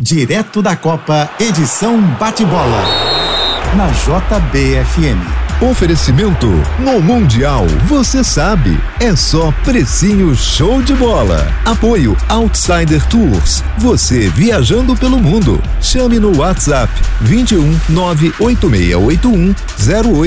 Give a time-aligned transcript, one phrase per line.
[0.00, 2.84] Direto da Copa, edição bate-bola.
[3.76, 5.20] Na JBFM.
[5.70, 6.46] Oferecimento
[6.78, 11.46] no Mundial, você sabe, é só precinho show de bola.
[11.66, 15.62] Apoio Outsider Tours, você viajando pelo mundo.
[15.82, 16.90] Chame no WhatsApp
[17.20, 19.54] 21 98681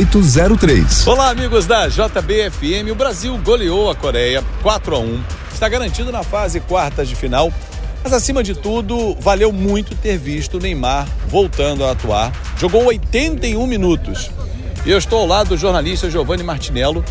[0.08, 1.08] 0803.
[1.08, 2.92] Olá, amigos da JBFM.
[2.92, 5.24] O Brasil goleou a Coreia 4 a 1.
[5.52, 7.52] Está garantido na fase quartas de final.
[8.04, 12.34] Mas acima de tudo, valeu muito ter visto o Neymar voltando a atuar.
[12.58, 14.30] Jogou 81 minutos.
[14.86, 17.04] E eu estou ao lado do jornalista Giovanni Martinello,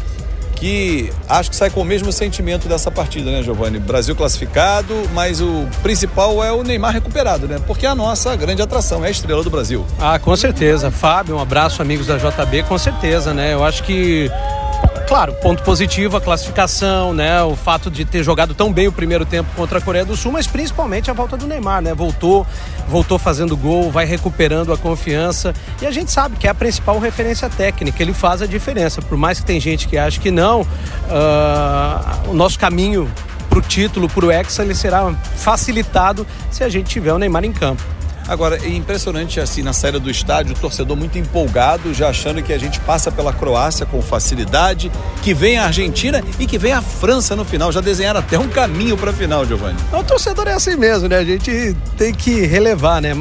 [0.62, 3.80] que acho que sai com o mesmo sentimento dessa partida, né, Giovanni?
[3.80, 7.58] Brasil classificado, mas o principal é o Neymar recuperado, né?
[7.66, 9.84] Porque é a nossa grande atração, é a estrela do Brasil.
[9.98, 10.90] Ah, com certeza.
[10.90, 13.54] Fábio, um abraço, amigos da JB, com certeza, né?
[13.54, 14.30] Eu acho que
[15.08, 17.42] claro, ponto positivo a classificação, né?
[17.42, 20.32] O fato de ter jogado tão bem o primeiro tempo contra a Coreia do Sul,
[20.32, 21.94] mas principalmente a volta do Neymar, né?
[21.94, 22.46] Voltou,
[22.88, 25.54] voltou fazendo gol, vai recuperando a confiança.
[25.80, 29.02] E a gente sabe que é a principal referência técnica, ele faz a diferença.
[29.02, 33.10] Por mais que tem gente que acha que não, uh, o nosso caminho
[33.48, 37.44] para o título, para o Hexa, ele será facilitado se a gente tiver o Neymar
[37.44, 37.82] em campo.
[38.28, 42.52] Agora, é impressionante assim na saída do estádio, o torcedor muito empolgado, já achando que
[42.52, 44.90] a gente passa pela Croácia com facilidade,
[45.22, 47.72] que vem a Argentina e que vem a França no final.
[47.72, 49.78] Já desenharam até um caminho para a final, Giovanni.
[49.92, 51.18] O torcedor é assim mesmo, né?
[51.18, 53.12] A gente tem que relevar, né?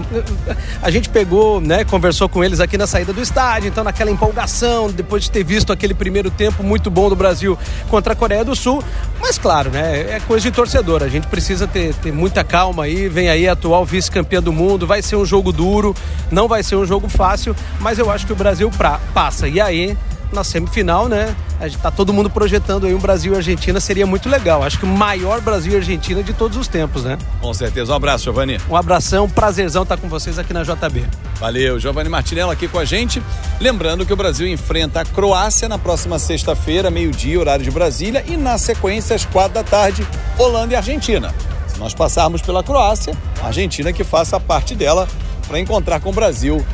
[0.81, 4.89] A gente pegou, né, conversou com eles aqui na saída do estádio, então naquela empolgação,
[4.89, 7.57] depois de ter visto aquele primeiro tempo muito bom do Brasil
[7.89, 8.83] contra a Coreia do Sul.
[9.19, 10.15] Mas claro, né?
[10.15, 11.03] É coisa de torcedor.
[11.03, 13.07] A gente precisa ter, ter muita calma aí.
[13.09, 15.95] Vem aí atual vice-campeã do mundo vai ser um jogo duro,
[16.29, 19.47] não vai ser um jogo fácil, mas eu acho que o Brasil pra, passa.
[19.47, 19.97] E aí,
[20.33, 21.33] na semifinal, né?
[21.61, 24.61] A gente tá todo mundo projetando aí um Brasil e Argentina, seria muito legal.
[24.61, 27.17] Acho que o maior Brasil e Argentina de todos os tempos, né?
[27.39, 27.93] Com certeza.
[27.93, 28.59] Um abraço, Giovanni.
[28.69, 31.05] Um abração, prazerzão estar com vocês aqui na JB.
[31.39, 33.23] Valeu, Giovanni Martinello aqui com a gente.
[33.61, 38.35] Lembrando que o Brasil enfrenta a Croácia na próxima sexta-feira, meio-dia, horário de Brasília, e
[38.35, 40.05] na sequência, às quatro da tarde,
[40.37, 41.33] Holanda e Argentina
[41.77, 45.07] nós passarmos pela Croácia, a Argentina que faça parte dela
[45.47, 46.65] para encontrar com o Brasil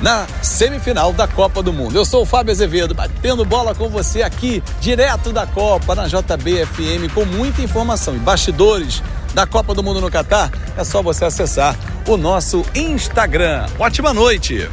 [0.00, 1.96] na semifinal da Copa do Mundo.
[1.96, 7.12] Eu sou o Fábio Azevedo, batendo bola com você aqui, direto da Copa, na JBFM,
[7.12, 9.02] com muita informação e bastidores
[9.34, 10.50] da Copa do Mundo no Catar.
[10.76, 11.76] É só você acessar
[12.06, 13.66] o nosso Instagram.
[13.78, 14.68] Ótima noite!